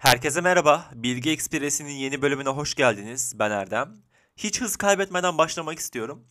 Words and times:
Herkese 0.00 0.40
merhaba. 0.40 0.90
Bilgi 0.94 1.30
Ekspresi'nin 1.30 1.92
yeni 1.92 2.22
bölümüne 2.22 2.48
hoş 2.48 2.74
geldiniz. 2.74 3.32
Ben 3.38 3.50
Erdem. 3.50 3.96
Hiç 4.36 4.60
hız 4.60 4.76
kaybetmeden 4.76 5.38
başlamak 5.38 5.78
istiyorum. 5.78 6.24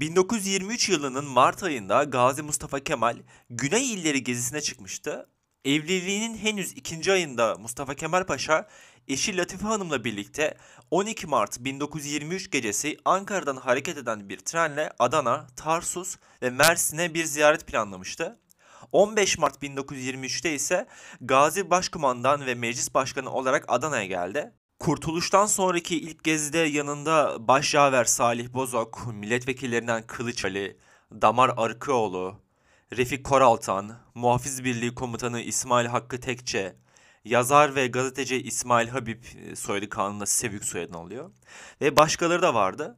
1923 0.00 0.88
yılının 0.88 1.24
Mart 1.24 1.62
ayında 1.62 2.04
Gazi 2.04 2.42
Mustafa 2.42 2.80
Kemal 2.80 3.16
Güney 3.50 3.94
illeri 3.94 4.24
gezisine 4.24 4.60
çıkmıştı. 4.60 5.28
Evliliğinin 5.64 6.36
henüz 6.36 6.72
ikinci 6.72 7.12
ayında 7.12 7.56
Mustafa 7.58 7.94
Kemal 7.94 8.24
Paşa 8.24 8.68
eşi 9.08 9.36
Latife 9.36 9.66
Hanım'la 9.66 10.04
birlikte 10.04 10.56
12 10.90 11.26
Mart 11.26 11.60
1923 11.60 12.50
gecesi 12.50 12.96
Ankara'dan 13.04 13.56
hareket 13.56 13.98
eden 13.98 14.28
bir 14.28 14.38
trenle 14.38 14.92
Adana, 14.98 15.46
Tarsus 15.56 16.16
ve 16.42 16.50
Mersin'e 16.50 17.14
bir 17.14 17.24
ziyaret 17.24 17.66
planlamıştı. 17.66 18.38
15 18.96 19.38
Mart 19.38 19.62
1923'te 19.62 20.54
ise 20.54 20.86
Gazi 21.20 21.70
Başkumandan 21.70 22.46
ve 22.46 22.54
Meclis 22.54 22.94
Başkanı 22.94 23.30
olarak 23.30 23.64
Adana'ya 23.68 24.06
geldi. 24.06 24.52
Kurtuluştan 24.80 25.46
sonraki 25.46 26.00
ilk 26.00 26.24
gezide 26.24 26.58
yanında 26.58 27.48
Başyaver 27.48 28.04
Salih 28.04 28.52
Bozok, 28.52 29.06
milletvekillerinden 29.14 30.06
Kılıç 30.06 30.44
Ali, 30.44 30.78
Damar 31.12 31.54
Arıkıoğlu, 31.56 32.40
Refik 32.96 33.24
Koraltan, 33.24 33.92
Muhafız 34.14 34.64
Birliği 34.64 34.94
Komutanı 34.94 35.40
İsmail 35.40 35.86
Hakkı 35.86 36.20
Tekçe, 36.20 36.76
yazar 37.24 37.74
ve 37.74 37.86
gazeteci 37.86 38.42
İsmail 38.42 38.88
Habib 38.88 39.22
soyadı 39.54 39.88
kanunla 39.88 40.26
Sevük 40.26 40.64
soyadını 40.64 40.96
alıyor. 40.96 41.30
Ve 41.80 41.96
başkaları 41.96 42.42
da 42.42 42.54
vardı. 42.54 42.96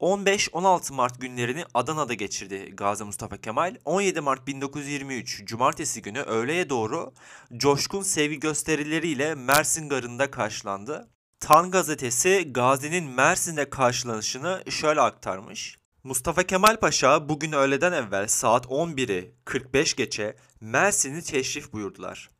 15-16 0.00 0.94
Mart 0.94 1.20
günlerini 1.20 1.64
Adana'da 1.74 2.14
geçirdi 2.14 2.72
Gazi 2.76 3.04
Mustafa 3.04 3.36
Kemal. 3.36 3.76
17 3.84 4.20
Mart 4.20 4.46
1923 4.46 5.44
Cumartesi 5.44 6.02
günü 6.02 6.20
öğleye 6.20 6.70
doğru 6.70 7.12
coşkun 7.56 8.02
sevgi 8.02 8.40
gösterileriyle 8.40 9.34
Mersin 9.34 9.88
Garı'nda 9.88 10.30
karşılandı. 10.30 11.08
Tan 11.40 11.70
gazetesi 11.70 12.52
Gazi'nin 12.52 13.04
Mersin'de 13.04 13.70
karşılanışını 13.70 14.62
şöyle 14.70 15.00
aktarmış. 15.00 15.78
Mustafa 16.04 16.42
Kemal 16.42 16.76
Paşa 16.76 17.28
bugün 17.28 17.52
öğleden 17.52 17.92
evvel 17.92 18.28
saat 18.28 18.66
11'i 18.66 19.34
45 19.44 19.94
geçe 19.94 20.36
Mersin'i 20.60 21.22
teşrif 21.22 21.72
buyurdular. 21.72 22.35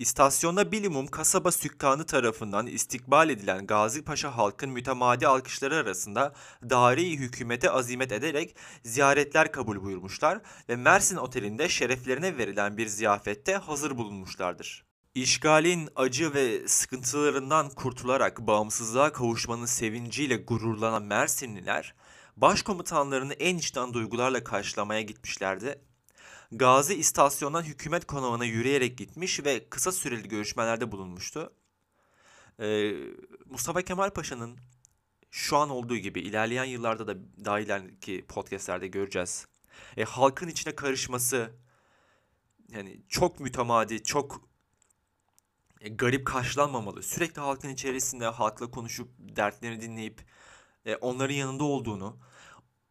İstasyonda 0.00 0.72
bilimum 0.72 1.06
kasaba 1.06 1.52
sükkanı 1.52 2.06
tarafından 2.06 2.66
istikbal 2.66 3.30
edilen 3.30 3.66
Gazi 3.66 4.04
Paşa 4.04 4.36
halkın 4.36 4.70
mütemadi 4.70 5.26
alkışları 5.26 5.76
arasında 5.76 6.32
daire 6.70 7.10
hükümete 7.10 7.70
azimet 7.70 8.12
ederek 8.12 8.56
ziyaretler 8.84 9.52
kabul 9.52 9.82
buyurmuşlar 9.82 10.40
ve 10.68 10.76
Mersin 10.76 11.16
Oteli'nde 11.16 11.68
şereflerine 11.68 12.38
verilen 12.38 12.76
bir 12.76 12.86
ziyafette 12.86 13.54
hazır 13.54 13.98
bulunmuşlardır. 13.98 14.84
İşgalin 15.14 15.88
acı 15.96 16.34
ve 16.34 16.68
sıkıntılarından 16.68 17.70
kurtularak 17.70 18.40
bağımsızlığa 18.40 19.12
kavuşmanın 19.12 19.66
sevinciyle 19.66 20.36
gururlanan 20.36 21.02
Mersinliler, 21.02 21.94
başkomutanlarını 22.36 23.32
en 23.32 23.56
içten 23.56 23.94
duygularla 23.94 24.44
karşılamaya 24.44 25.00
gitmişlerdi 25.00 25.89
Gazi 26.52 26.94
istasyondan 26.94 27.62
hükümet 27.62 28.06
konağına 28.06 28.44
yürüyerek 28.44 28.98
gitmiş 28.98 29.44
ve 29.44 29.68
kısa 29.68 29.92
süreli 29.92 30.28
görüşmelerde 30.28 30.92
bulunmuştu. 30.92 31.52
Ee, 32.60 32.92
Mustafa 33.46 33.82
Kemal 33.82 34.10
Paşa'nın 34.10 34.58
şu 35.30 35.56
an 35.56 35.70
olduğu 35.70 35.96
gibi 35.96 36.20
ilerleyen 36.20 36.64
yıllarda 36.64 37.06
da 37.06 37.16
daha 37.44 37.60
ileriki 37.60 38.24
podcastlerde 38.28 38.88
göreceğiz. 38.88 39.46
E, 39.96 40.04
halkın 40.04 40.48
içine 40.48 40.76
karışması 40.76 41.50
yani 42.68 43.02
çok 43.08 43.40
mütemadi, 43.40 44.02
çok 44.02 44.40
e, 45.80 45.88
garip 45.88 46.26
karşılanmamalı. 46.26 47.02
Sürekli 47.02 47.40
halkın 47.40 47.68
içerisinde 47.68 48.26
halkla 48.26 48.70
konuşup 48.70 49.08
dertlerini 49.18 49.80
dinleyip 49.80 50.24
e, 50.86 50.96
onların 50.96 51.34
yanında 51.34 51.64
olduğunu 51.64 52.16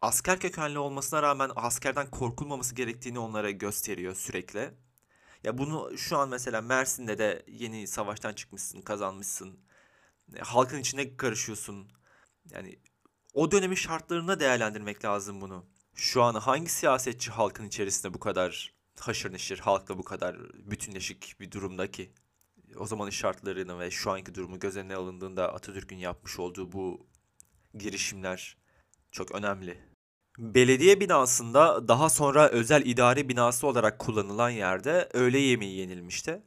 asker 0.00 0.40
kökenli 0.40 0.78
olmasına 0.78 1.22
rağmen 1.22 1.50
askerden 1.56 2.10
korkulmaması 2.10 2.74
gerektiğini 2.74 3.18
onlara 3.18 3.50
gösteriyor 3.50 4.14
sürekli. 4.14 4.74
Ya 5.44 5.58
bunu 5.58 5.98
şu 5.98 6.16
an 6.16 6.28
mesela 6.28 6.60
Mersin'de 6.60 7.18
de 7.18 7.44
yeni 7.48 7.86
savaştan 7.86 8.34
çıkmışsın, 8.34 8.82
kazanmışsın. 8.82 9.60
E, 10.36 10.40
halkın 10.40 10.78
içine 10.78 11.16
karışıyorsun. 11.16 11.88
Yani 12.50 12.78
o 13.34 13.50
dönemin 13.50 13.74
şartlarına 13.74 14.40
değerlendirmek 14.40 15.04
lazım 15.04 15.40
bunu. 15.40 15.66
Şu 15.94 16.22
an 16.22 16.34
hangi 16.34 16.68
siyasetçi 16.68 17.30
halkın 17.30 17.64
içerisinde 17.64 18.14
bu 18.14 18.20
kadar 18.20 18.74
haşır 19.00 19.32
neşir, 19.32 19.58
halkla 19.58 19.98
bu 19.98 20.04
kadar 20.04 20.38
bütünleşik 20.70 21.36
bir 21.40 21.50
durumdaki? 21.50 22.12
O 22.76 22.86
zamanın 22.86 23.10
şartlarını 23.10 23.78
ve 23.78 23.90
şu 23.90 24.10
anki 24.10 24.34
durumu 24.34 24.58
göz 24.58 24.76
önüne 24.76 24.96
alındığında 24.96 25.54
Atatürk'ün 25.54 25.96
yapmış 25.98 26.38
olduğu 26.38 26.72
bu 26.72 27.06
girişimler 27.74 28.56
çok 29.12 29.34
önemli. 29.34 29.89
Belediye 30.40 31.00
binasında 31.00 31.88
daha 31.88 32.10
sonra 32.10 32.48
özel 32.48 32.86
idare 32.86 33.28
binası 33.28 33.66
olarak 33.66 33.98
kullanılan 33.98 34.50
yerde 34.50 35.08
öğle 35.12 35.38
yemeği 35.38 35.76
yenilmişti. 35.76 36.42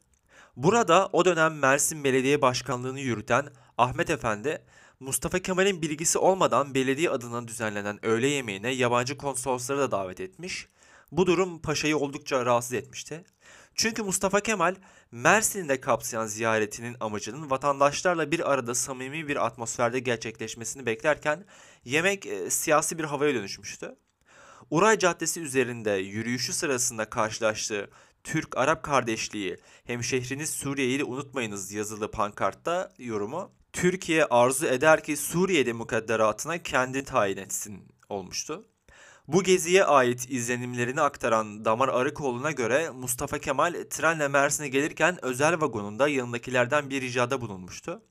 Burada 0.55 1.09
o 1.13 1.25
dönem 1.25 1.59
Mersin 1.59 2.03
Belediye 2.03 2.41
Başkanlığı'nı 2.41 2.99
yürüten 2.99 3.45
Ahmet 3.77 4.09
Efendi, 4.09 4.65
Mustafa 4.99 5.39
Kemal'in 5.39 5.81
bilgisi 5.81 6.17
olmadan 6.17 6.73
belediye 6.73 7.09
adına 7.09 7.47
düzenlenen 7.47 8.05
öğle 8.05 8.27
yemeğine 8.27 8.69
yabancı 8.69 9.17
konsolosları 9.17 9.79
da 9.79 9.91
davet 9.91 10.19
etmiş. 10.19 10.67
Bu 11.11 11.25
durum 11.25 11.59
paşayı 11.59 11.97
oldukça 11.97 12.45
rahatsız 12.45 12.73
etmişti. 12.73 13.23
Çünkü 13.75 14.03
Mustafa 14.03 14.39
Kemal 14.39 14.75
Mersin'de 15.11 15.81
kapsayan 15.81 16.25
ziyaretinin 16.25 16.97
amacının 16.99 17.49
vatandaşlarla 17.49 18.31
bir 18.31 18.51
arada 18.51 18.75
samimi 18.75 19.27
bir 19.27 19.45
atmosferde 19.45 19.99
gerçekleşmesini 19.99 20.85
beklerken 20.85 21.45
yemek 21.85 22.25
e, 22.25 22.49
siyasi 22.49 22.97
bir 22.97 23.03
havaya 23.03 23.33
dönüşmüştü. 23.33 23.95
Uray 24.69 24.99
Caddesi 24.99 25.41
üzerinde 25.41 25.91
yürüyüşü 25.91 26.53
sırasında 26.53 27.09
karşılaştığı 27.09 27.89
Türk-Arap 28.23 28.83
kardeşliği 28.83 29.57
hemşehriniz 29.85 30.49
Suriye'yi 30.49 31.03
unutmayınız 31.03 31.71
yazılı 31.71 32.11
pankartta 32.11 32.93
yorumu 32.97 33.51
Türkiye 33.73 34.25
arzu 34.25 34.65
eder 34.65 35.03
ki 35.03 35.17
Suriye 35.17 35.73
mukadderatına 35.73 36.57
kendi 36.57 37.03
tayin 37.03 37.37
etsin 37.37 37.87
olmuştu. 38.09 38.65
Bu 39.27 39.43
geziye 39.43 39.83
ait 39.83 40.31
izlenimlerini 40.31 41.01
aktaran 41.01 41.65
Damar 41.65 41.89
Arıkoğlu'na 41.89 42.51
göre 42.51 42.89
Mustafa 42.89 43.39
Kemal 43.39 43.85
trenle 43.89 44.27
Mersin'e 44.27 44.67
gelirken 44.67 45.25
özel 45.25 45.61
vagonunda 45.61 46.07
yanındakilerden 46.07 46.89
bir 46.89 47.01
ricada 47.01 47.41
bulunmuştu. 47.41 48.01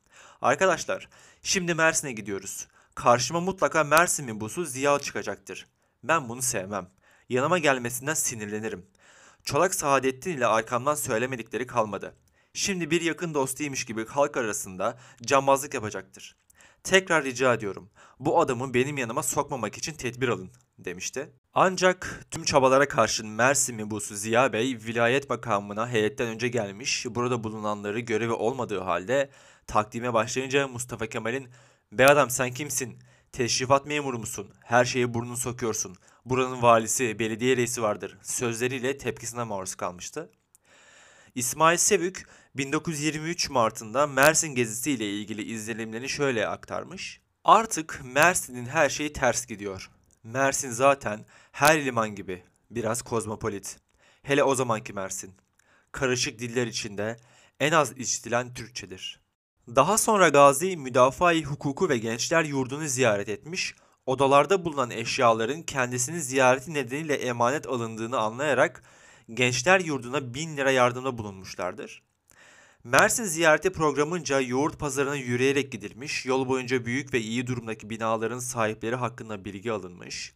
Arkadaşlar 0.42 1.08
şimdi 1.42 1.74
Mersin'e 1.74 2.12
gidiyoruz. 2.12 2.68
Karşıma 2.94 3.40
mutlaka 3.40 3.84
Mersin 3.84 4.26
minbusu 4.26 4.64
Ziya 4.64 4.98
çıkacaktır. 4.98 5.66
Ben 6.04 6.28
bunu 6.28 6.42
sevmem. 6.42 6.90
Yanıma 7.28 7.58
gelmesinden 7.58 8.14
sinirlenirim. 8.14 8.86
Çolak 9.44 9.74
Saadettin 9.74 10.36
ile 10.36 10.46
arkamdan 10.46 10.94
söylemedikleri 10.94 11.66
kalmadı. 11.66 12.14
Şimdi 12.54 12.90
bir 12.90 13.00
yakın 13.00 13.34
dostuymuş 13.34 13.84
gibi 13.84 14.06
halk 14.06 14.36
arasında 14.36 14.98
cambazlık 15.22 15.74
yapacaktır. 15.74 16.36
Tekrar 16.84 17.24
rica 17.24 17.54
ediyorum. 17.54 17.90
Bu 18.18 18.40
adamı 18.40 18.74
benim 18.74 18.98
yanıma 18.98 19.22
sokmamak 19.22 19.78
için 19.78 19.92
tedbir 19.92 20.28
alın 20.28 20.50
demişti. 20.78 21.30
Ancak 21.54 22.26
tüm 22.30 22.44
çabalara 22.44 22.88
karşın 22.88 23.28
Mersin 23.28 23.76
Mibusu 23.76 24.16
Ziya 24.16 24.52
Bey 24.52 24.78
vilayet 24.86 25.30
makamına 25.30 25.88
heyetten 25.88 26.28
önce 26.28 26.48
gelmiş. 26.48 27.06
Burada 27.10 27.44
bulunanları 27.44 28.00
görevi 28.00 28.32
olmadığı 28.32 28.80
halde 28.80 29.30
takdime 29.66 30.14
başlayınca 30.14 30.68
Mustafa 30.68 31.06
Kemal'in 31.06 31.48
''Be 31.92 32.06
adam 32.06 32.30
sen 32.30 32.50
kimsin? 32.50 32.98
Teşrifat 33.32 33.86
memuru 33.86 34.18
musun? 34.18 34.50
Her 34.64 34.84
şeye 34.84 35.14
burnunu 35.14 35.36
sokuyorsun. 35.36 35.96
Buranın 36.24 36.62
valisi, 36.62 37.18
belediye 37.18 37.56
reisi 37.56 37.82
vardır.'' 37.82 38.18
sözleriyle 38.22 38.98
tepkisine 38.98 39.44
maruz 39.44 39.74
kalmıştı. 39.74 40.30
İsmail 41.34 41.76
Sevük 41.76 42.26
1923 42.54 43.50
Mart'ında 43.50 44.06
Mersin 44.06 44.54
gezisi 44.54 44.90
ile 44.90 45.10
ilgili 45.10 45.42
izlenimlerini 45.42 46.08
şöyle 46.08 46.46
aktarmış. 46.48 47.20
Artık 47.44 48.00
Mersin'in 48.04 48.66
her 48.66 48.88
şeyi 48.88 49.12
ters 49.12 49.46
gidiyor. 49.46 49.90
Mersin 50.24 50.70
zaten 50.70 51.24
her 51.52 51.84
liman 51.84 52.14
gibi 52.14 52.44
biraz 52.70 53.02
kozmopolit. 53.02 53.78
Hele 54.22 54.44
o 54.44 54.54
zamanki 54.54 54.92
Mersin. 54.92 55.34
Karışık 55.92 56.38
diller 56.38 56.66
içinde 56.66 57.16
en 57.60 57.72
az 57.72 57.98
işitilen 57.98 58.54
Türkçedir. 58.54 59.20
Daha 59.68 59.98
sonra 59.98 60.28
Gazi 60.28 60.76
müdafaa 60.76 61.34
hukuku 61.34 61.88
ve 61.88 61.98
gençler 61.98 62.44
yurdunu 62.44 62.88
ziyaret 62.88 63.28
etmiş, 63.28 63.74
odalarda 64.06 64.64
bulunan 64.64 64.90
eşyaların 64.90 65.62
kendisinin 65.62 66.18
ziyareti 66.18 66.74
nedeniyle 66.74 67.14
emanet 67.14 67.66
alındığını 67.66 68.18
anlayarak 68.18 68.82
gençler 69.34 69.80
yurduna 69.80 70.34
bin 70.34 70.56
lira 70.56 70.70
yardımda 70.70 71.18
bulunmuşlardır. 71.18 72.02
Mersin 72.84 73.24
ziyareti 73.24 73.72
programınca 73.72 74.40
yoğurt 74.40 74.78
pazarına 74.78 75.16
yürüyerek 75.16 75.72
gidilmiş, 75.72 76.26
yol 76.26 76.48
boyunca 76.48 76.84
büyük 76.84 77.14
ve 77.14 77.20
iyi 77.20 77.46
durumdaki 77.46 77.90
binaların 77.90 78.38
sahipleri 78.38 78.96
hakkında 78.96 79.44
bilgi 79.44 79.72
alınmış. 79.72 80.34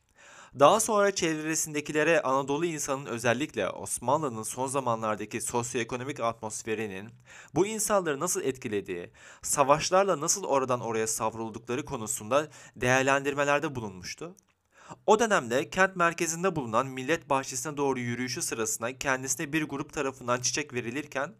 Daha 0.59 0.81
sonra 0.81 1.15
çevresindekilere 1.15 2.23
Anadolu 2.23 2.67
insanın 2.67 3.07
özellikle 3.07 3.71
Osmanlı'nın 3.71 4.43
son 4.43 4.67
zamanlardaki 4.67 5.41
sosyoekonomik 5.41 6.21
atmosferinin 6.21 7.11
bu 7.55 7.67
insanları 7.67 8.21
nasıl 8.21 8.43
etkilediği, 8.43 9.11
savaşlarla 9.43 10.21
nasıl 10.21 10.45
oradan 10.45 10.81
oraya 10.81 11.07
savruldukları 11.07 11.85
konusunda 11.85 12.49
değerlendirmelerde 12.77 13.75
bulunmuştu. 13.75 14.37
O 15.07 15.19
dönemde 15.19 15.71
kent 15.71 15.97
merkezinde 15.97 16.57
bulunan 16.57 16.87
millet 16.87 17.31
bahçesine 17.31 17.77
doğru 17.77 18.01
yürüyüşü 18.01 18.43
sırasında 18.43 18.99
kendisine 18.99 19.53
bir 19.53 19.63
grup 19.63 19.93
tarafından 19.93 20.41
çiçek 20.41 20.75
verilirken 20.75 21.35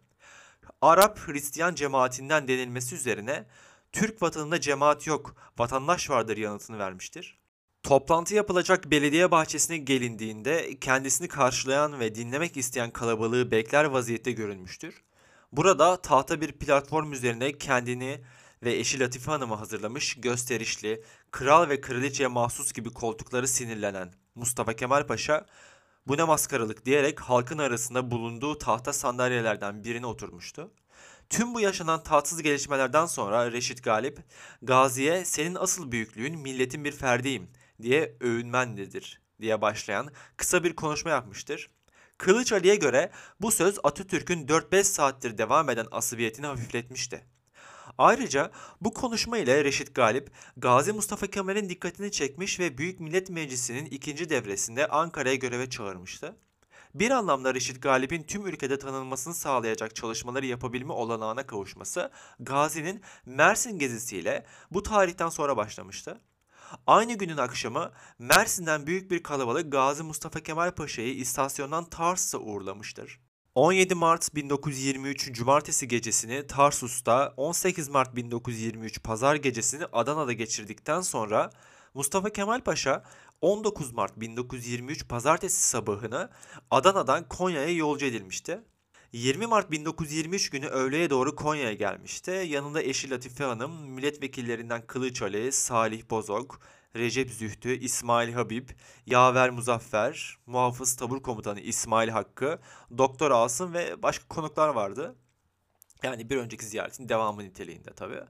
Arap 0.81 1.19
Hristiyan 1.19 1.75
cemaatinden 1.75 2.47
denilmesi 2.47 2.95
üzerine 2.95 3.45
Türk 3.91 4.21
vatanında 4.21 4.61
cemaat 4.61 5.07
yok, 5.07 5.35
vatandaş 5.57 6.09
vardır 6.09 6.37
yanıtını 6.37 6.79
vermiştir. 6.79 7.37
Toplantı 7.83 8.35
yapılacak 8.35 8.91
belediye 8.91 9.31
bahçesine 9.31 9.77
gelindiğinde 9.77 10.79
kendisini 10.79 11.27
karşılayan 11.27 11.99
ve 11.99 12.15
dinlemek 12.15 12.57
isteyen 12.57 12.91
kalabalığı 12.91 13.51
bekler 13.51 13.83
vaziyette 13.83 14.31
görünmüştür. 14.31 15.03
Burada 15.51 16.01
tahta 16.01 16.41
bir 16.41 16.51
platform 16.51 17.13
üzerine 17.13 17.57
kendini 17.57 18.21
ve 18.63 18.75
eşi 18.75 18.99
Latife 18.99 19.31
Hanım'ı 19.31 19.55
hazırlamış 19.55 20.15
gösterişli, 20.21 21.03
kral 21.31 21.69
ve 21.69 21.81
kraliçeye 21.81 22.27
mahsus 22.27 22.73
gibi 22.73 22.89
koltukları 22.89 23.47
sinirlenen 23.47 24.13
Mustafa 24.35 24.73
Kemal 24.73 25.07
Paşa 25.07 25.45
bu 26.07 26.17
ne 26.17 26.23
maskaralık 26.23 26.85
diyerek 26.85 27.19
halkın 27.19 27.57
arasında 27.57 28.11
bulunduğu 28.11 28.57
tahta 28.57 28.93
sandalyelerden 28.93 29.83
birine 29.83 30.05
oturmuştu. 30.05 30.71
Tüm 31.29 31.53
bu 31.53 31.59
yaşanan 31.59 32.03
tatsız 32.03 32.41
gelişmelerden 32.41 33.05
sonra 33.05 33.51
Reşit 33.51 33.83
Galip, 33.83 34.19
Gazi'ye 34.61 35.25
senin 35.25 35.55
asıl 35.55 35.91
büyüklüğün 35.91 36.39
milletin 36.39 36.85
bir 36.85 36.91
ferdiyim 36.91 37.49
diye 37.81 38.17
övünmendedir 38.19 39.21
diye 39.41 39.61
başlayan 39.61 40.11
kısa 40.37 40.63
bir 40.63 40.75
konuşma 40.75 41.11
yapmıştır. 41.11 41.69
Kılıç 42.17 42.51
Ali'ye 42.53 42.75
göre 42.75 43.11
bu 43.41 43.51
söz 43.51 43.79
Atatürk'ün 43.83 44.47
4-5 44.47 44.83
saattir 44.83 45.37
devam 45.37 45.69
eden 45.69 45.87
asibiyetini 45.91 46.45
hafifletmişti. 46.45 47.36
Ayrıca 47.97 48.51
bu 48.81 48.93
konuşma 48.93 49.37
ile 49.37 49.63
Reşit 49.63 49.95
Galip, 49.95 50.31
Gazi 50.57 50.93
Mustafa 50.93 51.27
Kemal'in 51.27 51.69
dikkatini 51.69 52.11
çekmiş 52.11 52.59
ve 52.59 52.77
Büyük 52.77 52.99
Millet 52.99 53.29
Meclisi'nin 53.29 53.85
ikinci 53.85 54.29
devresinde 54.29 54.87
Ankara'ya 54.87 55.35
göreve 55.35 55.69
çağırmıştı. 55.69 56.35
Bir 56.95 57.11
anlamda 57.11 57.53
Reşit 57.53 57.81
Galip'in 57.81 58.23
tüm 58.23 58.47
ülkede 58.47 58.79
tanınmasını 58.79 59.33
sağlayacak 59.33 59.95
çalışmaları 59.95 60.45
yapabilme 60.45 60.93
olanağına 60.93 61.47
kavuşması 61.47 62.11
Gazi'nin 62.39 63.01
Mersin 63.25 63.79
gezisiyle 63.79 64.45
bu 64.71 64.83
tarihten 64.83 65.29
sonra 65.29 65.57
başlamıştı. 65.57 66.21
Aynı 66.87 67.13
günün 67.13 67.37
akşamı 67.37 67.91
Mersin'den 68.19 68.87
büyük 68.87 69.11
bir 69.11 69.23
kalabalık 69.23 69.71
Gazi 69.71 70.03
Mustafa 70.03 70.39
Kemal 70.39 70.71
Paşa'yı 70.71 71.15
istasyondan 71.15 71.85
Tarsus'a 71.85 72.37
uğurlamıştır. 72.37 73.26
17 73.57 73.95
Mart 73.95 74.35
1923 74.35 75.31
Cumartesi 75.31 75.87
gecesini 75.87 76.47
Tarsus'ta, 76.47 77.33
18 77.37 77.89
Mart 77.89 78.15
1923 78.15 79.03
Pazar 79.03 79.35
gecesini 79.35 79.85
Adana'da 79.93 80.33
geçirdikten 80.33 81.01
sonra 81.01 81.49
Mustafa 81.93 82.29
Kemal 82.29 82.61
Paşa 82.61 83.03
19 83.41 83.93
Mart 83.93 84.19
1923 84.19 85.07
Pazartesi 85.07 85.63
sabahını 85.63 86.29
Adana'dan 86.71 87.27
Konya'ya 87.27 87.69
yolcu 87.69 88.05
edilmişti. 88.05 88.61
20 89.11 89.45
Mart 89.45 89.71
1923 89.71 90.49
günü 90.49 90.67
öğleye 90.67 91.09
doğru 91.09 91.35
Konya'ya 91.35 91.73
gelmişti. 91.73 92.31
Yanında 92.47 92.81
eşi 92.81 93.09
Latife 93.09 93.43
Hanım, 93.43 93.89
milletvekillerinden 93.89 94.87
Kılıç 94.87 95.21
Ali, 95.21 95.51
Salih 95.51 96.09
Bozok, 96.09 96.59
Recep 96.97 97.31
Zühtü, 97.31 97.79
İsmail 97.79 98.33
Habib, 98.33 98.69
Yaver 99.05 99.49
Muzaffer, 99.49 100.37
Muhafız 100.45 100.95
Tabur 100.95 101.21
Komutanı 101.21 101.59
İsmail 101.59 102.09
Hakkı, 102.09 102.59
Doktor 102.97 103.31
Asım 103.31 103.73
ve 103.73 104.03
başka 104.03 104.27
konuklar 104.27 104.69
vardı. 104.69 105.15
Yani 106.03 106.29
bir 106.29 106.37
önceki 106.37 106.65
ziyaretin 106.65 107.09
devamı 107.09 107.43
niteliğinde 107.43 107.93
tabii. 107.93 108.23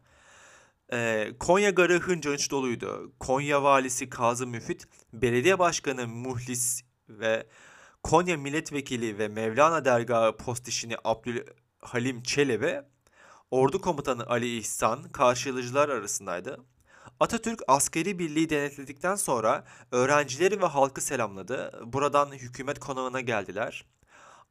Ee, 0.94 1.32
Konya 1.40 1.70
Garı 1.70 2.00
hınca 2.00 2.32
hınç 2.32 2.52
doluydu. 2.52 3.12
Konya 3.20 3.64
Valisi 3.64 4.10
Kazım 4.10 4.50
Müfit, 4.50 4.88
Belediye 5.14 5.60
Başkanı 5.60 6.08
Muhlis 6.08 6.84
ve 7.10 7.48
Konya 8.04 8.38
Milletvekili 8.38 9.18
ve 9.18 9.28
Mevlana 9.28 9.86
Dergahı 9.86 10.38
Postişini 10.38 10.96
Abdülhalim 11.04 12.24
Çelebi, 12.24 12.82
Ordu 13.52 13.82
Komutanı 13.82 14.28
Ali 14.28 14.58
İhsan 14.58 15.04
karşılayıcılar 15.04 15.90
arasındaydı. 15.90 16.60
Atatürk 17.20 17.62
askeri 17.68 18.20
birliği 18.20 18.50
denetledikten 18.50 19.16
sonra 19.16 19.64
öğrencileri 19.92 20.62
ve 20.62 20.66
halkı 20.66 21.02
selamladı. 21.02 21.82
Buradan 21.86 22.32
hükümet 22.32 22.80
konağına 22.80 23.22
geldiler. 23.22 23.86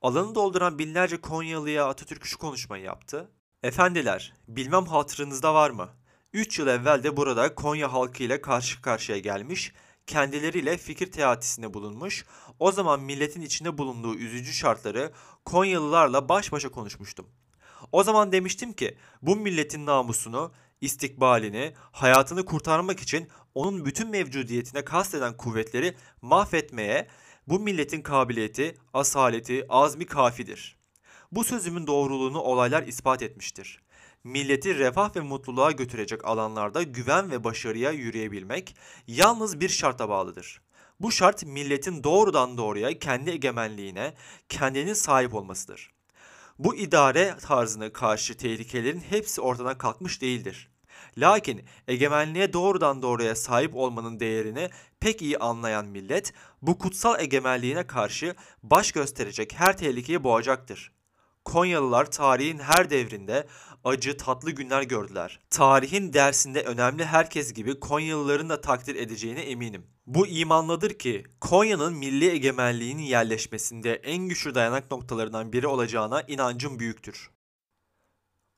Alanı 0.02 0.34
dolduran 0.34 0.78
binlerce 0.78 1.20
Konyalı'ya 1.20 1.88
Atatürk 1.88 2.24
şu 2.24 2.38
konuşmayı 2.38 2.84
yaptı. 2.84 3.30
Efendiler, 3.62 4.34
bilmem 4.48 4.86
hatırınızda 4.86 5.54
var 5.54 5.70
mı? 5.70 5.88
3 6.32 6.58
yıl 6.58 6.66
evvel 6.66 7.02
de 7.02 7.16
burada 7.16 7.54
Konya 7.54 7.92
halkı 7.92 8.22
ile 8.22 8.40
karşı 8.40 8.82
karşıya 8.82 9.19
gelmiş, 9.19 9.72
kendileriyle 10.06 10.76
fikir 10.78 11.12
teatisinde 11.12 11.74
bulunmuş, 11.74 12.24
o 12.58 12.72
zaman 12.72 13.00
milletin 13.00 13.42
içinde 13.42 13.78
bulunduğu 13.78 14.14
üzücü 14.14 14.52
şartları 14.52 15.12
Konyalılarla 15.44 16.28
baş 16.28 16.52
başa 16.52 16.69
konuşmuştum. 16.69 17.26
O 17.92 18.04
zaman 18.04 18.32
demiştim 18.32 18.72
ki 18.72 18.96
bu 19.22 19.36
milletin 19.36 19.86
namusunu, 19.86 20.52
istikbalini, 20.81 21.75
hayatını 21.93 22.44
kurtarmak 22.44 23.00
için 23.00 23.28
onun 23.55 23.84
bütün 23.84 24.11
mevcudiyetine 24.11 24.84
kasteden 24.84 25.37
kuvvetleri 25.37 25.94
mahvetmeye 26.23 27.08
bu 27.46 27.61
milletin 27.61 28.02
kabiliyeti, 28.02 28.75
asaleti, 28.94 29.67
azmi 29.69 30.06
kafidir. 30.06 30.76
Bu 31.32 31.44
sözümün 31.44 31.87
doğruluğunu 31.87 32.40
olaylar 32.40 32.82
ispat 32.82 33.23
etmiştir. 33.23 33.82
Milleti 34.25 34.78
refah 34.78 35.17
ve 35.17 35.20
mutluluğa 35.20 35.70
götürecek 35.70 36.25
alanlarda 36.25 36.82
güven 36.82 37.31
ve 37.31 37.44
başarıya 37.44 37.90
yürüyebilmek 37.90 38.76
yalnız 39.06 39.61
bir 39.61 39.69
şarta 39.69 40.08
bağlıdır. 40.08 40.61
Bu 41.00 41.12
şart 41.12 41.44
milletin 41.44 42.05
doğrudan 42.05 42.58
doğruya 42.58 42.99
kendi 42.99 43.31
egemenliğine, 43.31 44.14
kendinin 44.49 44.94
sahip 44.94 45.34
olmasıdır. 45.34 45.95
Bu 46.58 46.76
idare 46.76 47.37
tarzına 47.41 47.93
karşı 47.93 48.37
tehlikelerin 48.37 49.00
hepsi 49.00 49.41
ortadan 49.41 49.79
kalkmış 49.79 50.23
değildir. 50.23 50.70
Lakin 51.19 51.64
egemenliğe 51.88 52.53
doğrudan 52.53 53.03
doğruya 53.03 53.35
sahip 53.35 53.76
olmanın 53.76 54.20
değerini 54.20 54.70
pek 55.00 55.23
iyi 55.23 55.38
anlayan 55.38 55.87
millet 55.87 56.32
bu 56.62 56.79
kutsal 56.79 57.20
egemenliğine 57.20 57.87
karşı 57.87 58.35
baş 58.62 58.93
gösterecek 58.93 59.55
her 59.55 59.76
tehlikeyi 59.76 60.25
boğacaktır. 60.25 60.95
Konyalılar 61.46 62.10
tarihin 62.10 62.58
her 62.58 62.90
devrinde 62.90 63.46
acı 63.84 64.16
tatlı 64.16 64.50
günler 64.50 64.82
gördüler. 64.82 65.40
Tarihin 65.50 66.12
dersinde 66.12 66.62
önemli 66.62 67.05
herkes 67.05 67.53
gibi 67.53 67.81
Konyalıların 67.81 68.48
da 68.48 68.60
takdir 68.60 68.94
edeceğine 68.94 69.41
eminim. 69.41 69.86
Bu 70.06 70.26
imanladır 70.26 70.98
ki 70.98 71.24
Konya'nın 71.41 71.94
milli 71.94 72.31
egemenliğinin 72.31 73.03
yerleşmesinde 73.03 73.94
en 73.94 74.29
güçlü 74.29 74.55
dayanak 74.55 74.91
noktalarından 74.91 75.53
biri 75.53 75.67
olacağına 75.67 76.22
inancım 76.22 76.79
büyüktür. 76.79 77.31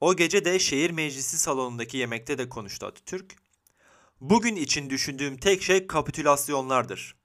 O 0.00 0.16
gece 0.16 0.44
de 0.44 0.58
şehir 0.58 0.90
meclisi 0.90 1.38
salonundaki 1.38 1.96
yemekte 1.96 2.38
de 2.38 2.48
konuştu 2.48 2.86
Atatürk. 2.86 3.36
Bugün 4.20 4.56
için 4.56 4.90
düşündüğüm 4.90 5.36
tek 5.36 5.62
şey 5.62 5.86
kapitülasyonlardır. 5.86 7.16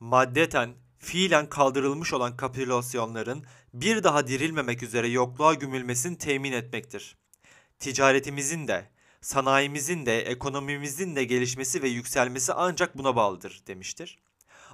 Maddeten, 0.00 0.74
fiilen 1.06 1.48
kaldırılmış 1.48 2.12
olan 2.12 2.36
kapitülasyonların 2.36 3.44
bir 3.74 4.04
daha 4.04 4.26
dirilmemek 4.26 4.82
üzere 4.82 5.08
yokluğa 5.08 5.54
gömülmesini 5.54 6.18
temin 6.18 6.52
etmektir. 6.52 7.16
Ticaretimizin 7.78 8.68
de, 8.68 8.90
sanayimizin 9.20 10.06
de, 10.06 10.20
ekonomimizin 10.20 11.16
de 11.16 11.24
gelişmesi 11.24 11.82
ve 11.82 11.88
yükselmesi 11.88 12.52
ancak 12.52 12.98
buna 12.98 13.16
bağlıdır 13.16 13.62
demiştir. 13.66 14.18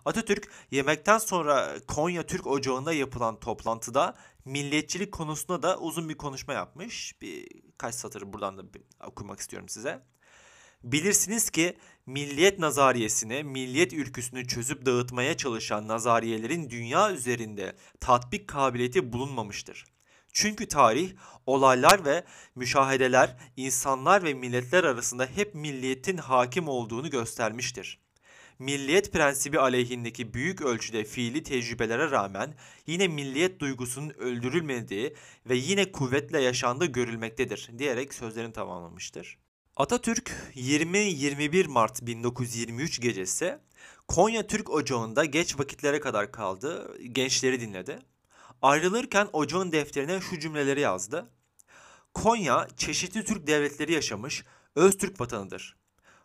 Atatürk 0.04 0.48
yemekten 0.70 1.18
sonra 1.18 1.74
Konya 1.86 2.26
Türk 2.26 2.46
Ocağı'nda 2.46 2.92
yapılan 2.92 3.40
toplantıda 3.40 4.16
milliyetçilik 4.44 5.12
konusunda 5.12 5.62
da 5.62 5.78
uzun 5.78 6.08
bir 6.08 6.16
konuşma 6.16 6.54
yapmış. 6.54 7.20
Bir 7.22 7.48
kaç 7.78 7.94
satır 7.94 8.32
buradan 8.32 8.58
da 8.58 8.62
okumak 9.06 9.40
istiyorum 9.40 9.68
size. 9.68 10.02
Bilirsiniz 10.84 11.50
ki 11.50 11.76
milliyet 12.06 12.58
nazariyesini, 12.58 13.44
milliyet 13.44 13.92
ülküsünü 13.92 14.46
çözüp 14.46 14.86
dağıtmaya 14.86 15.36
çalışan 15.36 15.88
nazariyelerin 15.88 16.70
dünya 16.70 17.12
üzerinde 17.12 17.76
tatbik 18.00 18.48
kabiliyeti 18.48 19.12
bulunmamıştır. 19.12 19.84
Çünkü 20.32 20.68
tarih, 20.68 21.12
olaylar 21.46 22.04
ve 22.04 22.24
müşahedeler 22.54 23.36
insanlar 23.56 24.24
ve 24.24 24.34
milletler 24.34 24.84
arasında 24.84 25.26
hep 25.26 25.54
milliyetin 25.54 26.16
hakim 26.16 26.68
olduğunu 26.68 27.10
göstermiştir. 27.10 28.02
Milliyet 28.58 29.12
prensibi 29.12 29.60
aleyhindeki 29.60 30.34
büyük 30.34 30.62
ölçüde 30.62 31.04
fiili 31.04 31.42
tecrübelere 31.42 32.10
rağmen 32.10 32.54
yine 32.86 33.08
milliyet 33.08 33.60
duygusunun 33.60 34.10
öldürülmediği 34.10 35.14
ve 35.46 35.56
yine 35.56 35.92
kuvvetle 35.92 36.40
yaşandığı 36.40 36.86
görülmektedir 36.86 37.70
diyerek 37.78 38.14
sözlerini 38.14 38.52
tamamlamıştır. 38.52 39.41
Atatürk 39.76 40.32
20-21 40.54 41.68
Mart 41.68 42.06
1923 42.06 43.00
gecesi 43.00 43.58
Konya 44.08 44.46
Türk 44.46 44.70
Ocağı'nda 44.70 45.24
geç 45.24 45.58
vakitlere 45.58 46.00
kadar 46.00 46.32
kaldı, 46.32 46.98
gençleri 47.12 47.60
dinledi. 47.60 47.98
Ayrılırken 48.62 49.28
ocağın 49.32 49.72
defterine 49.72 50.20
şu 50.20 50.38
cümleleri 50.38 50.80
yazdı. 50.80 51.30
Konya 52.14 52.68
çeşitli 52.76 53.24
Türk 53.24 53.46
devletleri 53.46 53.92
yaşamış 53.92 54.44
öz 54.76 54.98
Türk 54.98 55.20
vatanıdır. 55.20 55.76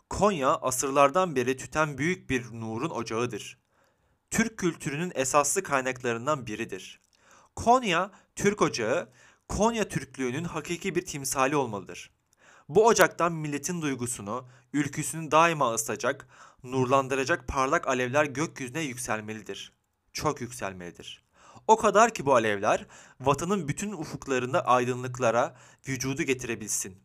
Konya 0.09 0.49
asırlardan 0.49 1.35
beri 1.35 1.57
tüten 1.57 1.97
büyük 1.97 2.29
bir 2.29 2.45
nurun 2.51 2.89
ocağıdır. 2.89 3.57
Türk 4.31 4.57
kültürünün 4.57 5.11
esaslı 5.15 5.63
kaynaklarından 5.63 6.47
biridir. 6.47 7.01
Konya, 7.55 8.11
Türk 8.35 8.61
ocağı, 8.61 9.09
Konya 9.47 9.87
Türklüğünün 9.87 10.43
hakiki 10.43 10.95
bir 10.95 11.05
timsali 11.05 11.55
olmalıdır. 11.55 12.16
Bu 12.69 12.86
ocaktan 12.88 13.33
milletin 13.33 13.81
duygusunu, 13.81 14.45
ülküsünü 14.74 15.31
daima 15.31 15.74
ısıtacak, 15.74 16.27
nurlandıracak 16.63 17.47
parlak 17.47 17.88
alevler 17.88 18.25
gökyüzüne 18.25 18.81
yükselmelidir. 18.81 19.74
Çok 20.13 20.41
yükselmelidir. 20.41 21.24
O 21.67 21.77
kadar 21.77 22.13
ki 22.13 22.25
bu 22.25 22.33
alevler 22.36 22.86
vatanın 23.19 23.67
bütün 23.67 23.91
ufuklarında 23.91 24.65
aydınlıklara 24.65 25.55
vücudu 25.88 26.24
getirebilsin. 26.24 26.97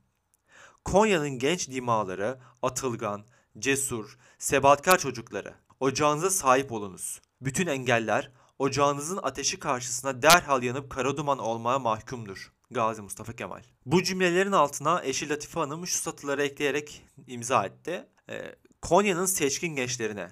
Konya'nın 0.85 1.39
genç 1.39 1.71
dimaları, 1.71 2.39
atılgan, 2.63 3.25
cesur, 3.59 4.19
sebatkar 4.39 4.99
çocukları, 4.99 5.55
ocağınıza 5.81 6.31
sahip 6.31 6.73
olunuz. 6.73 7.21
Bütün 7.41 7.67
engeller 7.67 8.33
ocağınızın 8.59 9.21
ateşi 9.23 9.59
karşısında 9.59 10.23
derhal 10.23 10.63
yanıp 10.63 10.91
kara 10.91 11.17
duman 11.17 11.39
olmaya 11.39 11.79
mahkumdur. 11.79 12.53
Gazi 12.73 13.03
Mustafa 13.03 13.33
Kemal. 13.33 13.63
Bu 13.87 14.03
cümlelerin 14.03 14.53
altına 14.53 15.03
eşi 15.05 15.29
Latife 15.29 15.61
Hanım 15.61 15.87
şu 15.87 15.99
satıları 15.99 16.43
ekleyerek 16.43 17.05
imza 17.27 17.65
etti. 17.65 18.09
Ee, 18.31 18.55
Konya'nın 18.83 19.27
seçkin 19.27 19.77
gençlerine 19.77 20.29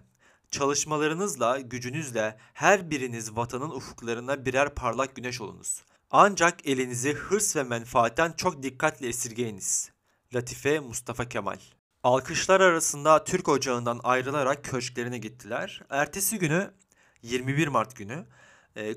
çalışmalarınızla, 0.51 1.61
gücünüzle 1.61 2.37
her 2.55 2.91
biriniz 2.91 3.37
vatanın 3.37 3.71
ufuklarına 3.71 4.47
birer 4.47 4.75
parlak 4.75 5.17
güneş 5.17 5.41
olunuz. 5.41 5.83
Ancak 6.11 6.67
elinizi 6.67 7.13
hırs 7.15 7.57
ve 7.57 7.63
menfaatten 7.63 8.33
çok 8.33 8.63
dikkatle 8.63 9.09
esirgeyiniz. 9.09 9.91
Latife 10.35 10.81
Mustafa 10.81 11.29
Kemal 11.29 11.59
Alkışlar 12.03 12.61
arasında 12.61 13.25
Türk 13.25 13.49
Ocağı'ndan 13.49 14.01
ayrılarak 14.03 14.65
köşklerine 14.65 15.19
gittiler. 15.19 15.83
Ertesi 15.91 16.39
günü 16.39 16.75
21 17.23 17.69
Mart 17.69 17.97
günü 17.97 18.27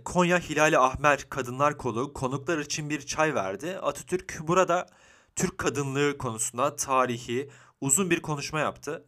Konya 0.05 0.39
Hilali 0.39 0.77
Ahmer 0.77 1.29
Kadınlar 1.29 1.77
Kolu 1.77 2.13
konuklar 2.13 2.57
için 2.57 2.89
bir 2.89 3.01
çay 3.01 3.35
verdi. 3.35 3.77
Atatürk 3.81 4.39
burada 4.41 4.87
Türk 5.35 5.57
kadınlığı 5.57 6.17
konusunda 6.17 6.75
tarihi 6.75 7.49
uzun 7.81 8.09
bir 8.09 8.21
konuşma 8.21 8.59
yaptı. 8.59 9.05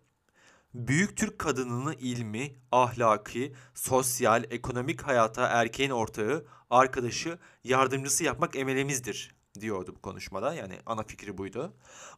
Büyük 0.73 1.17
Türk 1.17 1.39
kadınını 1.39 1.93
ilmi, 1.93 2.55
ahlaki, 2.71 3.53
sosyal, 3.73 4.43
ekonomik 4.49 5.01
hayata 5.01 5.47
erkeğin 5.47 5.89
ortağı, 5.89 6.45
arkadaşı, 6.69 7.39
yardımcısı 7.63 8.23
yapmak 8.23 8.55
emelimizdir 8.55 9.35
diyordu 9.59 9.93
bu 9.97 10.01
konuşmada. 10.01 10.53
Yani 10.53 10.73
ana 10.85 11.03
fikri 11.03 11.37
buydu. 11.37 11.73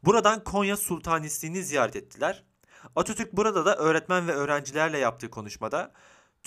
Buradan 0.06 0.44
Konya 0.44 0.78
Sultanistliğini 0.78 1.64
ziyaret 1.64 1.96
ettiler. 1.96 2.44
Atatürk 2.96 3.34
burada 3.34 3.66
da 3.66 3.76
öğretmen 3.76 4.28
ve 4.28 4.32
öğrencilerle 4.32 4.98
yaptığı 4.98 5.30
konuşmada 5.30 5.94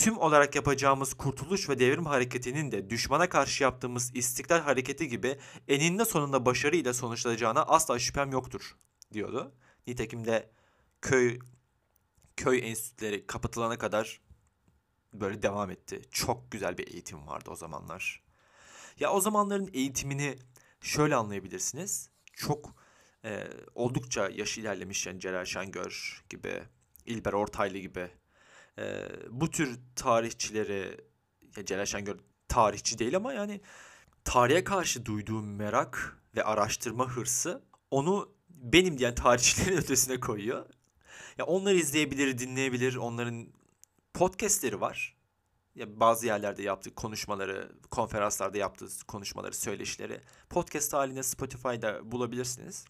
tüm 0.00 0.19
olarak 0.19 0.54
yapacağımız 0.54 1.14
kurtuluş 1.14 1.69
ve 1.69 1.78
devrim 1.78 2.07
hareketinin 2.07 2.73
de 2.73 2.90
düşmana 2.90 3.28
karşı 3.28 3.62
yaptığımız 3.62 4.16
istiklal 4.16 4.61
hareketi 4.61 5.09
gibi 5.09 5.38
eninde 5.69 6.04
sonunda 6.04 6.47
başarı 6.47 6.76
ile 6.76 6.92
sonuçlanacağına 6.92 7.62
asla 7.62 7.99
şüphem 7.99 8.33
yoktur 8.33 8.76
diyordu. 9.12 9.54
Nitekim 9.87 10.25
de 10.25 10.50
köy 11.02 11.38
köy 12.37 12.69
enstitüleri 12.71 13.26
kapatılana 13.26 13.78
kadar 13.78 14.21
böyle 15.14 15.42
devam 15.42 15.71
etti. 15.71 16.02
Çok 16.11 16.50
güzel 16.50 16.78
bir 16.78 16.92
eğitim 16.92 17.26
vardı 17.26 17.50
o 17.50 17.57
zamanlar. 17.57 18.23
Ya 19.00 19.12
o 19.12 19.21
zamanların 19.21 19.71
eğitimini 19.73 20.38
şöyle 20.80 21.14
anlayabilirsiniz. 21.14 22.11
Çok 22.33 22.75
e, 23.25 23.47
oldukça 23.75 24.28
yaş 24.28 24.59
ilerlemiş 24.59 25.07
yani 25.07 25.21
Celal 25.21 25.45
Şengör 25.45 26.25
gibi, 26.30 26.62
İlber 27.07 27.33
Ortaylı 27.33 27.78
gibi 27.78 28.11
e, 28.79 29.09
bu 29.31 29.50
tür 29.50 29.79
tarihçileri 29.97 31.00
ya 31.57 31.65
Celal 31.65 31.87
Şengör 31.87 32.17
tarihçi 32.49 32.99
değil 32.99 33.17
ama 33.17 33.33
yani 33.33 33.61
tarihe 34.25 34.65
karşı 34.65 35.07
duyduğum 35.07 35.57
merak 35.57 36.19
ve 36.37 36.45
araştırma 36.45 37.09
hırsı 37.09 37.62
onu 37.91 38.33
benim 38.49 38.99
diyen 38.99 39.15
tarihçilerin 39.15 39.77
ötesine 39.83 40.21
koyuyor. 40.21 40.67
Ya 41.39 41.47
onları 41.47 41.77
izleyebilir, 41.77 42.39
dinleyebilir. 42.39 42.97
Onların 42.97 43.47
podcastleri 44.15 44.81
var. 44.81 45.17
Ya 45.75 46.00
bazı 46.00 46.27
yerlerde 46.27 46.62
yaptığı 46.62 46.95
konuşmaları, 46.95 47.73
konferanslarda 47.91 48.59
yaptığı 48.59 49.07
konuşmaları, 49.07 49.55
söyleşileri 49.55 50.21
podcast 50.50 50.93
halinde 50.93 51.23
Spotify'da 51.23 52.12
bulabilirsiniz. 52.12 52.85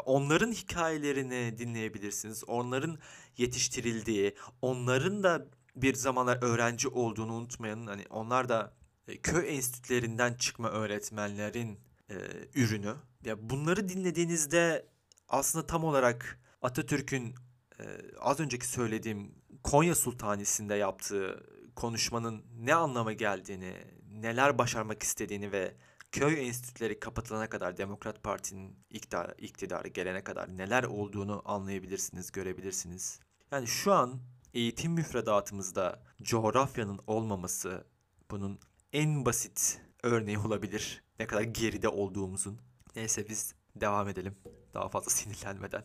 Onların 0.00 0.52
hikayelerini 0.52 1.58
dinleyebilirsiniz. 1.58 2.44
Onların 2.46 2.98
yetiştirildiği, 3.36 4.34
onların 4.62 5.22
da 5.22 5.46
bir 5.76 5.94
zamanlar 5.94 6.38
öğrenci 6.42 6.88
olduğunu 6.88 7.32
unutmayın. 7.32 7.86
Hani 7.86 8.04
onlar 8.10 8.48
da 8.48 8.74
e, 9.08 9.16
köy 9.16 9.56
enstitülerinden 9.56 10.34
çıkma 10.34 10.70
öğretmenlerin 10.70 11.78
e, 12.10 12.14
ürünü. 12.54 12.94
Ya 13.24 13.50
bunları 13.50 13.88
dinlediğinizde 13.88 14.86
aslında 15.28 15.66
tam 15.66 15.84
olarak 15.84 16.40
Atatürk'ün 16.62 17.34
e, 17.80 17.84
az 18.20 18.40
önceki 18.40 18.68
söylediğim 18.68 19.34
Konya 19.62 19.94
Sultanisi'nde 19.94 20.74
yaptığı 20.74 21.46
konuşmanın 21.76 22.44
ne 22.58 22.74
anlama 22.74 23.12
geldiğini, 23.12 23.74
neler 24.10 24.58
başarmak 24.58 25.02
istediğini 25.02 25.52
ve 25.52 25.74
köy 26.14 26.46
enstitüleri 26.46 27.00
kapatılana 27.00 27.48
kadar 27.48 27.76
Demokrat 27.76 28.22
Parti'nin 28.22 28.76
iktidarı, 28.90 29.34
iktidarı 29.38 29.88
gelene 29.88 30.24
kadar 30.24 30.58
neler 30.58 30.84
olduğunu 30.84 31.42
anlayabilirsiniz, 31.44 32.32
görebilirsiniz. 32.32 33.20
Yani 33.50 33.66
şu 33.66 33.92
an 33.92 34.20
eğitim 34.54 34.92
müfredatımızda 34.92 36.02
coğrafyanın 36.22 37.00
olmaması 37.06 37.86
bunun 38.30 38.58
en 38.92 39.24
basit 39.24 39.80
örneği 40.02 40.38
olabilir. 40.38 41.02
Ne 41.18 41.26
kadar 41.26 41.42
geride 41.42 41.88
olduğumuzun. 41.88 42.60
Neyse 42.96 43.28
biz 43.28 43.54
devam 43.76 44.08
edelim. 44.08 44.34
Daha 44.74 44.88
fazla 44.88 45.10
sinirlenmeden. 45.10 45.84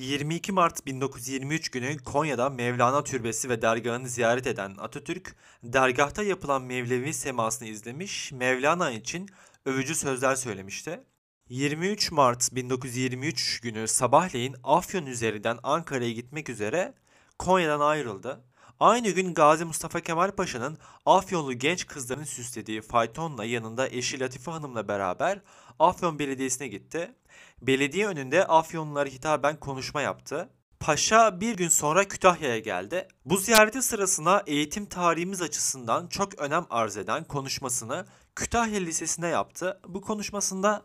22 0.00 0.52
Mart 0.52 0.86
1923 0.86 1.68
günü 1.68 1.98
Konya'da 1.98 2.50
Mevlana 2.50 3.04
Türbesi 3.04 3.48
ve 3.48 3.62
dergahını 3.62 4.08
ziyaret 4.08 4.46
eden 4.46 4.74
Atatürk, 4.78 5.36
dergahta 5.62 6.22
yapılan 6.22 6.62
Mevlevi 6.62 7.14
semasını 7.14 7.68
izlemiş, 7.68 8.32
Mevlana 8.32 8.90
için 8.90 9.28
övücü 9.64 9.94
sözler 9.94 10.34
söylemişti. 10.34 11.00
23 11.48 12.12
Mart 12.12 12.54
1923 12.54 13.60
günü 13.60 13.88
sabahleyin 13.88 14.56
Afyon 14.64 15.06
üzerinden 15.06 15.58
Ankara'ya 15.62 16.12
gitmek 16.12 16.48
üzere 16.48 16.94
Konya'dan 17.38 17.80
ayrıldı. 17.80 18.44
Aynı 18.80 19.10
gün 19.10 19.34
Gazi 19.34 19.64
Mustafa 19.64 20.00
Kemal 20.00 20.30
Paşa'nın 20.30 20.78
Afyonlu 21.06 21.52
genç 21.52 21.86
kızların 21.86 22.24
süslediği 22.24 22.80
faytonla 22.80 23.44
yanında 23.44 23.88
eşi 23.88 24.20
Latife 24.20 24.50
Hanım'la 24.50 24.88
beraber 24.88 25.40
Afyon 25.78 26.18
Belediyesi'ne 26.18 26.68
gitti. 26.68 27.14
Belediye 27.62 28.06
önünde 28.06 28.46
Afyonlulara 28.46 29.08
hitaben 29.08 29.60
konuşma 29.60 30.02
yaptı. 30.02 30.48
Paşa 30.80 31.40
bir 31.40 31.56
gün 31.56 31.68
sonra 31.68 32.08
Kütahya'ya 32.08 32.58
geldi. 32.58 33.08
Bu 33.24 33.36
ziyareti 33.36 33.82
sırasında 33.82 34.42
eğitim 34.46 34.86
tarihimiz 34.86 35.42
açısından 35.42 36.06
çok 36.06 36.38
önem 36.38 36.66
arz 36.70 36.96
eden 36.96 37.24
konuşmasını 37.24 38.06
Kütahya 38.36 38.80
Lisesi'nde 38.80 39.26
yaptı. 39.26 39.80
Bu 39.88 40.00
konuşmasında 40.00 40.82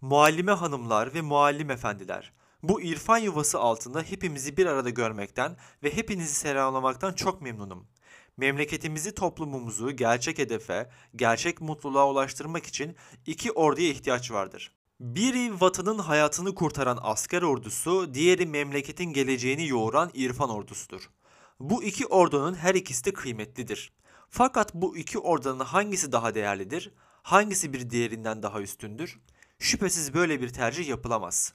muallime 0.00 0.52
hanımlar 0.52 1.14
ve 1.14 1.20
muallim 1.20 1.70
efendiler, 1.70 2.32
bu 2.62 2.82
irfan 2.82 3.18
yuvası 3.18 3.58
altında 3.58 4.02
hepimizi 4.02 4.56
bir 4.56 4.66
arada 4.66 4.90
görmekten 4.90 5.56
ve 5.82 5.96
hepinizi 5.96 6.34
selamlamaktan 6.34 7.12
çok 7.12 7.42
memnunum. 7.42 7.86
Memleketimizi, 8.36 9.14
toplumumuzu 9.14 9.90
gerçek 9.90 10.38
hedefe, 10.38 10.90
gerçek 11.16 11.60
mutluluğa 11.60 12.08
ulaştırmak 12.08 12.66
için 12.66 12.96
iki 13.26 13.52
orduya 13.52 13.88
ihtiyaç 13.88 14.30
vardır. 14.30 14.72
Biri 15.00 15.60
vatanın 15.60 15.98
hayatını 15.98 16.54
kurtaran 16.54 16.98
asker 17.02 17.42
ordusu, 17.42 18.14
diğeri 18.14 18.46
memleketin 18.46 19.04
geleceğini 19.04 19.68
yoğuran 19.68 20.10
irfan 20.14 20.50
ordusudur. 20.50 21.10
Bu 21.60 21.82
iki 21.82 22.06
ordunun 22.06 22.54
her 22.54 22.74
ikisi 22.74 23.04
de 23.04 23.12
kıymetlidir. 23.12 23.92
Fakat 24.28 24.74
bu 24.74 24.96
iki 24.96 25.18
ordunun 25.18 25.64
hangisi 25.64 26.12
daha 26.12 26.34
değerlidir? 26.34 26.92
Hangisi 27.22 27.72
bir 27.72 27.90
diğerinden 27.90 28.42
daha 28.42 28.60
üstündür? 28.60 29.18
Şüphesiz 29.58 30.14
böyle 30.14 30.40
bir 30.40 30.48
tercih 30.48 30.88
yapılamaz. 30.88 31.52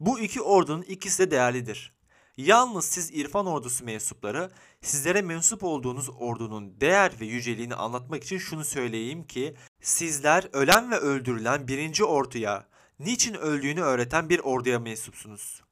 Bu 0.00 0.20
iki 0.20 0.42
ordunun 0.42 0.82
ikisi 0.82 1.18
de 1.18 1.30
değerlidir. 1.30 1.94
Yalnız 2.36 2.84
siz 2.84 3.10
İrfan 3.10 3.46
ordusu 3.46 3.84
mensupları 3.84 4.50
sizlere 4.80 5.22
mensup 5.22 5.64
olduğunuz 5.64 6.10
ordunun 6.18 6.80
değer 6.80 7.12
ve 7.20 7.26
yüceliğini 7.26 7.74
anlatmak 7.74 8.24
için 8.24 8.38
şunu 8.38 8.64
söyleyeyim 8.64 9.26
ki 9.26 9.54
sizler 9.80 10.48
ölen 10.52 10.90
ve 10.90 10.96
öldürülen 10.96 11.68
birinci 11.68 12.04
orduya 12.04 12.69
Niçin 13.00 13.34
öldüğünü 13.34 13.80
öğreten 13.80 14.28
bir 14.28 14.38
orduya 14.38 14.78
mensupsunuz. 14.78 15.62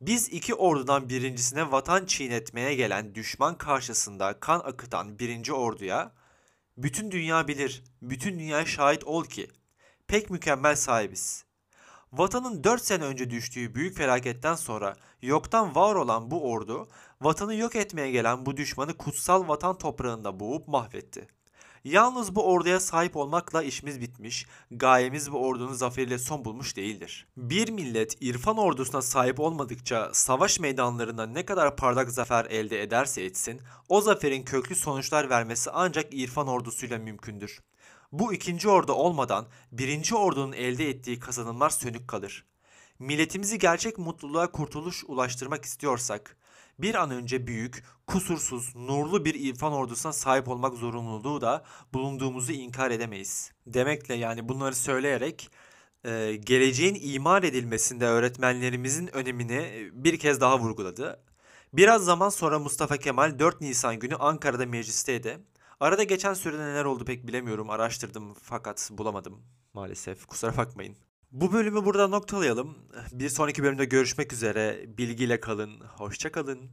Biz 0.00 0.28
iki 0.28 0.54
ordudan 0.54 1.08
birincisine 1.08 1.72
vatan 1.72 2.06
çiğnetmeye 2.06 2.74
gelen 2.74 3.14
düşman 3.14 3.58
karşısında 3.58 4.40
kan 4.40 4.60
akıtan 4.60 5.18
birinci 5.18 5.52
orduya 5.52 6.12
bütün 6.76 7.10
dünya 7.10 7.48
bilir, 7.48 7.84
bütün 8.02 8.38
dünya 8.38 8.66
şahit 8.66 9.04
ol 9.04 9.24
ki 9.24 9.48
pek 10.08 10.30
mükemmel 10.30 10.76
sahibiz. 10.76 11.44
Vatanın 12.12 12.64
4 12.64 12.84
sene 12.84 13.04
önce 13.04 13.30
düştüğü 13.30 13.74
büyük 13.74 13.96
felaketten 13.96 14.54
sonra 14.54 14.96
yoktan 15.22 15.74
var 15.74 15.94
olan 15.94 16.30
bu 16.30 16.50
ordu, 16.50 16.88
vatanı 17.20 17.54
yok 17.54 17.76
etmeye 17.76 18.10
gelen 18.10 18.46
bu 18.46 18.56
düşmanı 18.56 18.96
kutsal 18.96 19.48
vatan 19.48 19.78
toprağında 19.78 20.40
boğup 20.40 20.68
mahvetti. 20.68 21.28
Yalnız 21.86 22.34
bu 22.34 22.44
orduya 22.44 22.80
sahip 22.80 23.16
olmakla 23.16 23.62
işimiz 23.62 24.00
bitmiş, 24.00 24.46
gayemiz 24.70 25.32
bu 25.32 25.46
ordunun 25.46 25.72
zaferiyle 25.72 26.18
son 26.18 26.44
bulmuş 26.44 26.76
değildir. 26.76 27.26
Bir 27.36 27.68
millet 27.68 28.22
irfan 28.22 28.56
ordusuna 28.56 29.02
sahip 29.02 29.40
olmadıkça 29.40 30.10
savaş 30.12 30.60
meydanlarında 30.60 31.26
ne 31.26 31.44
kadar 31.44 31.76
parlak 31.76 32.10
zafer 32.10 32.44
elde 32.44 32.82
ederse 32.82 33.22
etsin, 33.22 33.60
o 33.88 34.00
zaferin 34.00 34.42
köklü 34.42 34.74
sonuçlar 34.74 35.30
vermesi 35.30 35.70
ancak 35.70 36.14
irfan 36.14 36.48
ordusuyla 36.48 36.98
mümkündür. 36.98 37.60
Bu 38.12 38.32
ikinci 38.32 38.68
ordu 38.68 38.92
olmadan 38.92 39.46
birinci 39.72 40.14
ordunun 40.14 40.52
elde 40.52 40.88
ettiği 40.88 41.20
kazanımlar 41.20 41.70
sönük 41.70 42.08
kalır. 42.08 42.44
Milletimizi 42.98 43.58
gerçek 43.58 43.98
mutluluğa 43.98 44.52
kurtuluş 44.52 45.04
ulaştırmak 45.04 45.64
istiyorsak, 45.64 46.36
bir 46.78 46.94
an 46.94 47.10
önce 47.10 47.46
büyük, 47.46 47.84
kusursuz, 48.06 48.76
nurlu 48.76 49.24
bir 49.24 49.34
irfan 49.34 49.72
ordusuna 49.72 50.12
sahip 50.12 50.48
olmak 50.48 50.74
zorunluluğu 50.74 51.40
da 51.40 51.64
bulunduğumuzu 51.94 52.52
inkar 52.52 52.90
edemeyiz. 52.90 53.52
Demekle 53.66 54.14
yani 54.14 54.48
bunları 54.48 54.74
söyleyerek 54.74 55.50
e, 56.04 56.36
geleceğin 56.36 56.98
imar 57.02 57.42
edilmesinde 57.42 58.06
öğretmenlerimizin 58.06 59.16
önemini 59.16 59.54
e, 59.54 60.04
bir 60.04 60.18
kez 60.18 60.40
daha 60.40 60.58
vurguladı. 60.58 61.22
Biraz 61.72 62.04
zaman 62.04 62.28
sonra 62.28 62.58
Mustafa 62.58 62.96
Kemal 62.96 63.38
4 63.38 63.60
Nisan 63.60 63.98
günü 63.98 64.14
Ankara'da 64.16 64.66
meclisteydi. 64.66 65.38
Arada 65.80 66.02
geçen 66.02 66.34
sürede 66.34 66.62
neler 66.62 66.84
oldu 66.84 67.04
pek 67.04 67.26
bilemiyorum. 67.26 67.70
Araştırdım 67.70 68.34
fakat 68.42 68.90
bulamadım 68.92 69.42
maalesef. 69.74 70.26
Kusura 70.26 70.56
bakmayın. 70.56 70.96
Bu 71.32 71.52
bölümü 71.52 71.84
burada 71.84 72.08
noktalayalım. 72.08 72.78
Bir 73.12 73.28
sonraki 73.28 73.62
bölümde 73.62 73.84
görüşmek 73.84 74.32
üzere. 74.32 74.84
Bilgiyle 74.98 75.40
kalın. 75.40 75.80
Hoşça 75.80 76.32
kalın. 76.32 76.70